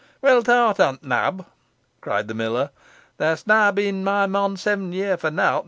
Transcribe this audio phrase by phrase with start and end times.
[0.23, 1.45] "Weel thowt on, Nab,"
[2.01, 2.71] cried the miller,
[3.19, 5.59] "theawst nah been mey mon seven year fo nowt.